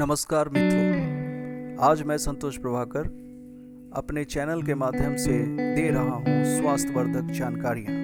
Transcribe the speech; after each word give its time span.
नमस्कार 0.00 0.48
मित्रों। 0.48 1.78
आज 1.84 2.02
मैं 2.02 2.16
संतोष 2.18 2.56
प्रभाकर 2.56 3.06
अपने 3.96 4.22
चैनल 4.24 4.62
के 4.62 4.74
माध्यम 4.74 5.14
से 5.16 5.38
दे 5.74 5.88
रहा 5.90 6.02
हूँ 6.02 6.44
स्वास्थ्यवर्धक 6.44 7.32
जानकारियाँ। 7.32 7.94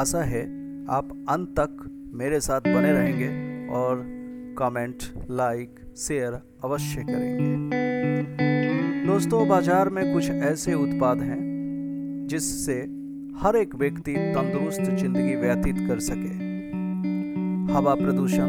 आशा 0.00 0.22
है 0.22 0.40
आप 0.90 1.08
अंत 1.28 1.48
तक 1.50 1.84
मेरे 2.14 2.40
साथ 2.40 2.60
बने 2.60 2.92
रहेंगे 2.92 3.28
और 3.74 4.02
कमेंट 4.58 5.02
लाइक 5.30 5.74
शेयर 5.98 6.38
अवश्य 6.64 7.04
करेंगे। 7.08 7.76
दोस्तों, 9.06 9.46
बाज़ार 9.48 9.88
में 9.88 10.12
कुछ 10.12 10.30
ऐसे 10.30 10.74
उत्पाद 10.74 11.20
हैं 11.22 12.26
जिससे 12.28 12.78
हर 13.42 13.56
एक 13.56 13.74
व्यक्ति 13.74 14.14
तंदुरुस्त 14.14 14.82
ज़िंदगी 14.82 15.34
व्यतीत 15.34 15.86
कर 15.88 15.98
सके। 16.00 16.34
हवा 17.72 17.94
प्रदूषण, 17.94 18.48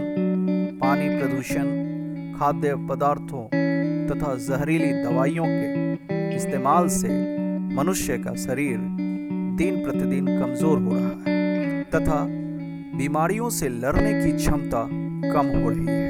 पानी 0.79 1.09
प्रदूषण 1.09 1.76
खाद्य 2.39 2.75
पदार्थों 2.89 3.43
तथा 4.07 4.33
जहरीली 4.47 4.91
दवाइयों 4.93 5.46
के 5.46 6.36
इस्तेमाल 6.36 6.87
से 6.87 7.07
मनुष्य 7.75 8.18
का 8.18 8.33
शरीर 8.36 8.77
दिन 9.57 9.83
प्रतिदिन 9.83 10.25
कमज़ोर 10.39 10.79
हो 10.79 10.91
रहा 10.93 11.13
है 11.27 11.83
तथा 11.86 12.19
बीमारियों 12.97 13.50
से 13.50 13.69
लड़ने 13.69 14.13
की 14.13 14.32
क्षमता 14.32 14.83
कम 15.33 15.47
हो 15.55 15.69
रही 15.69 15.86
है। 15.87 16.01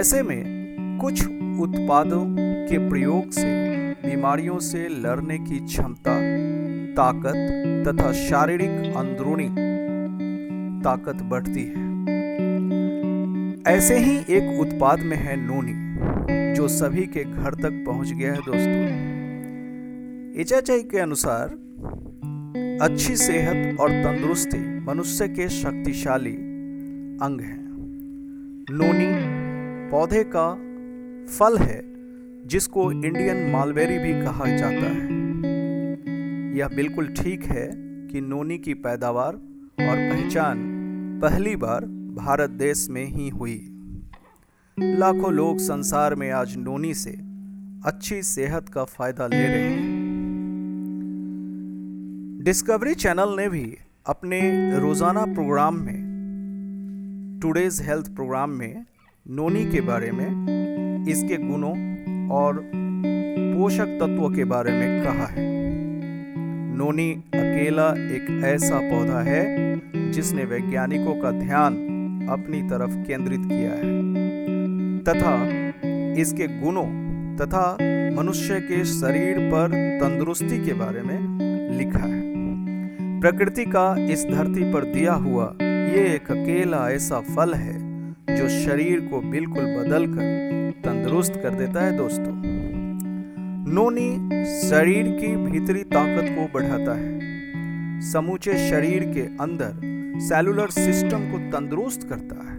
ऐसे 0.00 0.22
में 0.22 0.98
कुछ 1.00 1.26
उत्पादों 1.60 2.24
के 2.68 2.78
प्रयोग 2.88 3.30
से 3.30 3.52
बीमारियों 4.04 4.58
से 4.58 4.88
लड़ने 4.88 5.38
की 5.38 5.58
क्षमता, 5.60 6.18
ताकत 6.94 7.36
तथा 7.88 8.12
शारीरिक 8.12 8.96
अंदरूनी 8.96 9.48
ताकत 10.84 11.22
बढ़ती 11.22 11.64
है। 11.64 11.93
ऐसे 13.68 13.98
ही 13.98 14.16
एक 14.16 14.60
उत्पाद 14.60 15.00
में 15.00 15.16
है 15.16 15.36
नोनी, 15.36 15.74
जो 16.54 16.68
सभी 16.68 17.02
के 17.02 17.24
घर 17.24 17.54
तक 17.54 17.84
पहुँच 17.86 18.12
गया 18.12 18.32
है 18.32 18.38
दोस्तों। 18.38 18.82
एचएचआई 20.40 20.82
के 20.82 20.98
अनुसार, 20.98 21.48
अच्छी 22.82 23.16
सेहत 23.16 23.80
और 23.80 23.90
तंदुरुस्ती 23.90 24.80
मनुष्य 24.80 25.28
के 25.28 25.48
शक्तिशाली 25.48 26.34
अंग 27.22 27.40
है। 27.40 27.58
नोनी 28.76 29.08
पौधे 29.90 30.24
का 30.36 30.54
फल 31.38 31.58
है, 31.58 31.82
जिसको 32.46 32.92
इंडियन 32.92 33.50
मालबेरी 33.50 33.98
भी 33.98 34.12
कहा 34.12 34.56
जाता 34.56 34.92
है। 34.92 35.08
यह 36.58 36.68
बिल्कुल 36.68 37.06
ठीक 37.06 37.44
है 37.44 37.68
कि 38.08 38.20
नोनी 38.20 38.58
की 38.58 38.74
पैदावार 38.74 39.34
और 39.88 39.96
पहचान 40.12 40.70
पहली 41.22 41.56
बार 41.56 41.93
भारत 42.14 42.50
देश 42.50 42.86
में 42.90 43.04
ही 43.04 43.28
हुई। 43.28 43.56
लाखों 44.78 45.32
लोग 45.32 45.58
संसार 45.58 46.14
में 46.14 46.30
आज 46.30 46.56
नोनी 46.56 46.94
से 46.94 47.10
अच्छी 47.86 48.22
सेहत 48.22 48.68
का 48.68 48.84
फ़ायदा 48.84 49.26
ले 49.26 49.46
रहे 49.46 49.62
हैं। 49.62 49.92
डिस्कवरी 52.44 52.94
चैनल 52.94 53.34
ने 53.36 53.48
भी 53.48 53.76
अपने 54.06 54.40
रोज़ाना 54.78 55.24
प्रोग्राम 55.26 55.74
में, 55.74 55.98
टुडेज 57.42 57.80
हेल्थ 57.82 58.14
प्रोग्राम 58.14 58.50
में 58.50 58.84
नोनी 59.26 59.64
के 59.64 59.80
बारे 59.80 60.10
में, 60.12 61.06
इसके 61.08 61.36
गुणों 61.36 61.74
और 62.30 62.60
पोषक 62.64 63.98
तत्वों 64.00 64.30
के 64.30 64.44
बारे 64.44 64.72
में 64.72 65.02
कहा 65.04 65.26
है। 65.26 65.46
नोनी 66.76 67.10
अकेला 67.12 67.88
एक 67.88 68.30
ऐसा 68.44 68.78
पौधा 68.80 69.20
है 69.22 69.42
जिसने 70.12 70.44
वैज्ञानिकों 70.44 71.14
का 71.22 71.30
ध्यान 71.30 71.93
अपनी 72.28 72.62
तरफ़ 72.62 72.96
केंद्रित 73.06 73.40
किया 73.44 73.70
है, 73.70 73.92
तथा 75.04 76.20
इसके 76.20 76.46
गुणों 76.60 76.86
तथा 77.36 77.76
मनुष्य 78.16 78.60
के 78.60 78.84
शरीर 78.84 79.38
पर 79.52 79.72
तंदुरुस्ती 80.00 80.64
के 80.64 80.72
बारे 80.72 81.02
में 81.02 81.78
लिखा 81.78 81.98
है। 81.98 82.22
प्रकृति 83.20 83.64
का 83.66 83.94
इस 84.10 84.24
धरती 84.24 84.72
पर 84.72 84.84
दिया 84.84 85.12
हुआ 85.12 85.54
ये 85.62 86.04
एक 86.14 86.30
अकेला 86.30 86.88
ऐसा 86.90 87.20
फल 87.20 87.54
है, 87.54 87.78
जो 88.36 88.48
शरीर 88.48 89.00
को 89.00 89.20
बिल्कुल 89.20 89.64
बदल 89.76 90.06
कर 90.06 90.72
तंदुरुस्त 90.84 91.40
कर 91.42 91.54
देता 91.54 91.84
है 91.84 91.96
दोस्तों। 91.96 92.32
नोनी 93.74 94.10
शरीर 94.60 95.08
की 95.10 95.34
भीतरी 95.36 95.82
ताकत 95.82 96.28
को 96.30 96.46
बढ़ाता 96.54 96.94
है। 96.94 98.00
समूचे 98.02 98.70
शरीर 98.70 99.04
के 99.04 99.20
अंदर 99.42 99.93
सेलुलर 100.20 100.70
सिस्टम 100.70 101.32
को 101.32 101.38
तंदुरुस्त 101.38 102.02
करता 102.02 102.52
है। 102.52 102.58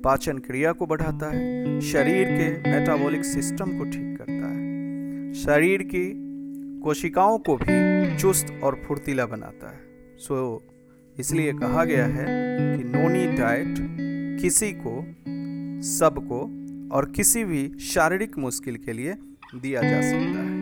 पाचन 0.00 0.38
क्रिया 0.38 0.72
को 0.72 0.86
बढ़ाता 0.86 1.30
है। 1.30 1.80
शरीर 1.80 2.24
के 2.24 2.70
मेटाबॉलिक 2.70 3.24
सिस्टम 3.24 3.78
को 3.78 3.84
ठीक 3.84 4.18
करता 4.18 4.32
है। 4.32 5.32
शरीर 5.34 5.82
की 5.82 6.28
कोशिकाओं 6.80 7.38
को 7.38 7.56
भी 7.56 8.16
चुस्त 8.16 8.60
और 8.62 8.80
फुर्तीला 8.88 9.26
बनाता 9.26 9.70
है। 9.70 9.80
सो 10.18 10.62
so, 10.66 11.20
इसलिए 11.20 11.52
कहा 11.52 11.84
गया 11.84 12.06
है 12.06 12.26
कि 12.78 12.84
नोनी 12.84 13.26
डाइट 13.26 13.74
किसी 14.40 14.72
को 14.72 15.14
सबको 15.82 16.40
और 16.96 17.10
किसी 17.10 17.44
भी 17.44 17.72
शारीरिक 17.80 18.38
मुश्किल 18.38 18.76
के 18.76 18.92
लिए 18.92 19.14
दिया 19.54 19.82
जा 19.82 20.00
सकता 20.00 20.40
है। 20.42 20.58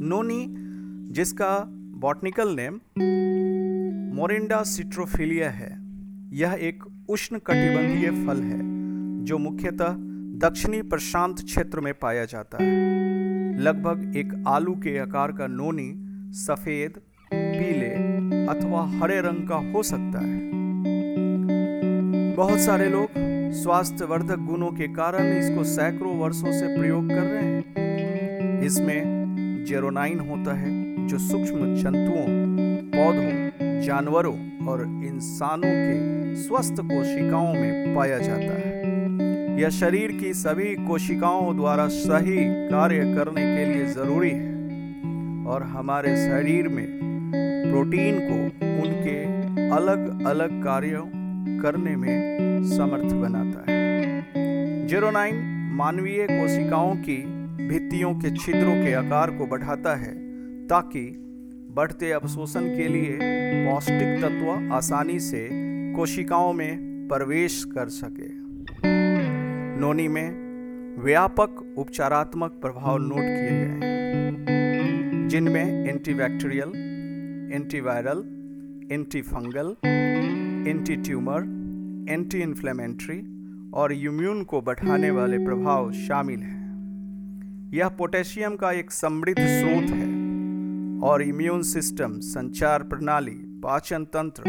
नोनी 0.00 0.46
जिसका 1.12 1.64
बॉटनिकल 1.96 2.48
नेम 2.48 2.80
मोरिंडा 4.14 4.62
सिट्रोफिलिया 4.62 5.50
है। 5.50 5.78
यह 6.32 6.52
एक 6.60 6.84
उष्ण 7.08 7.38
कटिबंधीय 7.38 8.26
फल 8.26 8.40
है, 8.40 8.58
जो 9.24 9.38
मुख्यतः 9.38 9.96
दक्षिणी 10.38 10.82
प्रशांत 10.82 11.36
क्षेत्र 11.44 11.80
में 11.80 11.94
पाया 11.94 12.24
जाता 12.24 12.58
है। 12.62 13.58
लगभग 13.58 14.16
एक 14.16 14.44
आलू 14.48 14.74
के 14.74 14.98
आकार 14.98 15.32
का 15.32 15.46
नोनी 15.46 15.92
सफ़ेद, 16.32 16.90
पीले 17.34 17.90
अथवा 18.46 18.86
हरे 18.86 19.20
रंग 19.20 19.48
का 19.48 19.56
हो 19.56 19.82
सकता 19.82 20.20
है। 20.20 20.50
बहुत 22.34 22.60
सारे 22.60 22.90
लोग 22.90 23.08
स्वास्थ्यवर्धक 23.52 24.38
गुणों 24.38 24.70
के 24.72 24.88
कारण 24.88 25.32
इसको 25.32 25.64
सैकड़ों 25.64 26.18
वर्षों 26.18 26.52
से 26.52 26.78
प्रयोग 26.78 27.08
कर 27.08 27.22
रहे 27.22 27.42
हैं। 27.42 28.62
इसमें 28.62 29.02
जेरोनाइन 29.68 30.20
होता 30.20 30.54
है, 30.54 31.06
जो 31.06 31.18
सूक्ष्म 31.18 31.74
जंतुओं, 31.74 32.26
पौधों 32.94 33.63
जानवरों 33.80 34.66
और 34.66 34.82
इंसानों 34.82 35.68
के 35.68 36.34
स्वस्थ 36.36 36.80
कोशिकाओं 36.80 37.54
में 37.54 37.94
पाया 37.96 38.18
जाता 38.18 38.58
है। 38.58 39.60
यह 39.60 39.68
शरीर 39.68 40.12
की 40.12 40.34
सभी 40.34 40.74
कोशिकाओं 40.86 41.56
द्वारा 41.56 41.86
सही 41.88 42.36
कार्य 42.70 42.98
करने 43.14 43.42
के 43.56 43.64
लिए 43.64 43.86
ज़रूरी 43.86 44.30
है 44.30 44.52
और 45.46 45.62
हमारे 45.62 46.16
शरीर 46.16 46.68
में 46.68 46.86
प्रोटीन 47.70 48.18
को 48.20 48.34
उनके 48.82 49.18
अलग 49.68 50.26
अलग 50.26 50.64
कार्यों 50.64 51.04
करने 51.62 51.96
में 51.96 52.62
समर्थ 52.64 53.14
बनाता 53.14 53.72
है। 53.72 54.86
जेरोनाइन 54.86 55.36
मानवीय 55.74 56.26
कोशिकाओं 56.30 56.94
की 56.96 57.16
भित्तियों 57.68 58.14
के 58.14 58.30
छिद्रों 58.36 58.74
के 58.74 58.92
आकार 58.92 59.30
को 59.30 59.46
बढ़ाता 59.46 59.94
है 59.96 60.12
ताकि 60.66 61.04
बढ़ते 61.74 62.10
अवशोषण 62.12 62.66
के 62.76 62.88
लिए 62.88 63.18
पौष्टिक 63.66 64.22
तत्व 64.22 64.74
आसानी 64.74 65.20
से 65.20 65.48
कोशिकाओं 65.96 66.52
में 66.52 67.08
प्रवेश 67.08 67.64
कर 67.64 67.88
सके। 67.88 68.28
नोनी 69.80 70.08
में 70.08 70.30
व्यापक 71.02 71.74
उपचारात्मक 71.78 72.50
प्रभाव 72.50 72.98
नोट 72.98 73.18
किए 73.18 73.50
गए 73.50 73.88
हैं, 73.88 75.28
जिनमें 75.28 75.88
antibacterial, 75.88 76.68
antiviral 77.54 78.24
anti 78.92 79.22
fungal 79.22 79.76
anti 80.70 80.96
tumour 80.96 81.40
anti 82.10 82.40
inflammatory 82.40 83.20
और 83.70 83.92
इम्यून 83.92 84.42
को 84.44 84.60
बढ़ाने 84.60 85.10
वाले 85.10 85.38
प्रभाव 85.38 85.92
शामिल 85.92 86.40
हैं। 86.40 86.64
यह 87.74 87.88
पोटेशियम 87.88 88.56
का 88.56 88.72
एक 88.72 88.90
समृद्ध 88.90 89.40
स्रोत 89.40 89.90
है। 89.90 90.13
और 91.04 91.22
इम्यून 91.22 91.62
सिस्टम 91.64 92.18
संचार 92.22 92.82
प्रणाली, 92.82 93.34
पाचन 93.62 94.04
तंत्र 94.06 94.42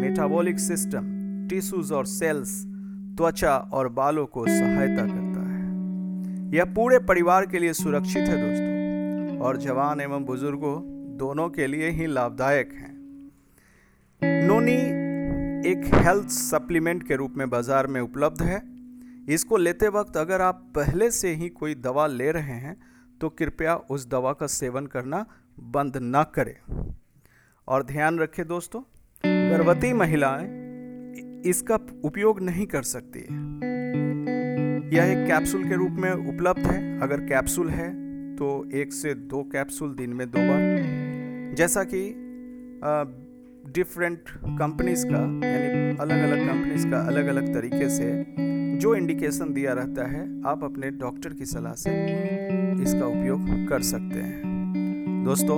मेटाबॉलिक 0.00 0.58
सिस्टम 0.60 1.10
टिश्यूज 1.50 1.92
और 1.92 2.06
सेल्स 2.06 2.54
त्वचा 3.16 3.56
और 3.72 3.88
बालों 3.90 4.24
को 4.26 4.46
सहायता 4.46 5.04
करता 5.04 5.40
है। 5.42 6.56
यह 6.56 6.64
पूरे 6.74 6.98
परिवार 7.00 7.46
के 7.46 7.58
लिए 7.58 7.72
सुरक्षित 7.72 8.28
है 8.28 8.36
दोस्तों, 8.36 9.38
और 9.38 9.56
जवान 9.58 10.00
एवं 10.00 10.24
बुज़ुर्गों 10.24 10.80
दोनों 11.18 11.48
के 11.50 11.66
लिए 11.66 11.90
ही 11.90 12.06
लाभदायक 12.08 12.72
है। 12.72 12.90
नोनी 14.46 14.76
एक 15.70 15.84
हेल्थ 15.96 16.28
सप्लीमेंट 16.30 17.06
के 17.08 17.16
रूप 17.16 17.34
में 17.36 17.48
बाज़ार 17.50 17.86
में 17.86 18.00
उपलब्ध 18.00 18.42
है। 18.42 18.60
इसको 19.28 19.56
लेते 19.56 19.88
वक्त 19.90 20.16
अगर 20.16 20.40
आप 20.40 20.66
पहले 20.76 21.10
से 21.12 21.34
ही 21.34 21.48
कोई 21.50 21.74
दवा 21.76 22.06
ले 22.08 22.30
रहे 22.32 22.58
हैं 22.58 22.76
तो 23.20 23.28
कृपया 23.30 23.74
उस 23.90 24.08
दवा 24.08 24.32
का 24.32 24.46
सेवन 24.48 24.86
करना 24.86 25.24
बंद 25.70 25.96
न 25.96 26.24
करें। 26.34 26.54
और 27.68 27.82
ध्यान 27.82 28.18
रखें 28.18 28.46
दोस्तों, 28.48 28.80
गर्भवती 29.24 29.92
महिलाएँ 29.92 30.46
इसका 31.46 31.78
उपयोग 32.04 32.40
नहीं 32.40 32.66
कर 32.66 32.82
सकती 32.82 33.20
यह 34.96 35.04
एक 35.04 35.26
कैप्सूल 35.28 35.68
के 35.68 35.74
रूप 35.74 35.92
में 35.92 36.10
उपलब्ध 36.10 36.66
है। 36.66 37.00
अगर 37.00 37.20
कैप्सूल 37.26 37.68
है 37.70 37.90
तो 38.36 38.48
एक 38.72 38.92
से 38.92 39.14
दो 39.14 39.42
कैप्सूल 39.52 39.94
दिन 39.94 40.10
में 40.10 40.26
दो 40.30 40.38
बार। 40.38 41.54
जैसा 41.56 41.84
कि 41.84 42.02
डिफरेंट 43.72 44.30
कंपनीज़ 44.58 45.06
का, 45.06 45.20
यानी 45.46 45.96
अलग 45.96 46.22
अलग 46.22 46.46
कंपनीज़ 46.48 46.86
का 46.90 47.00
अलग 47.02 47.26
अलग 47.26 47.52
तरीके 47.54 47.88
से 47.88 48.24
जो 48.78 48.94
इंडिकेशन 48.94 49.52
दिया 49.52 49.72
रहता 49.72 50.06
है, 50.06 50.22
आप 50.46 50.64
अपने 50.64 50.90
डॉक्टर 50.90 51.32
की 51.32 51.46
सलाह 51.46 51.74
से 51.74 51.90
इसका 52.82 53.06
उपयोग 53.08 53.68
कर 53.68 53.82
सकते 53.84 54.20
हैं। 54.20 54.51
दोस्तों, 55.24 55.56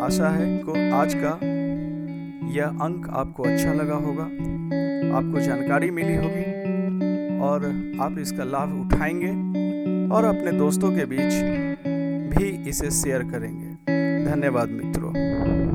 आशा 0.00 0.28
है 0.28 0.46
को 0.58 0.72
आज 0.94 1.14
का 1.14 1.30
यह 2.52 2.66
अंक 2.66 3.08
आपको 3.10 3.42
अच्छा 3.42 3.72
लगा 3.72 3.94
होगा, 3.94 4.24
आपको 5.16 5.40
जानकारी 5.40 5.90
मिली 5.90 6.14
होगी, 6.16 7.40
और 7.40 7.66
आप 8.00 8.18
इसका 8.18 8.44
लाभ 8.44 8.74
उठाएँगे 8.80 9.30
और 10.14 10.24
अपने 10.24 10.52
दोस्तों 10.52 10.90
के 10.92 11.04
बीच 11.04 11.34
भी 12.36 12.48
इसे 12.68 12.90
शेयर 12.90 13.22
करेंगे। 13.22 13.70
धन्यवाद 14.24 14.68
मित्रों। 14.68 15.12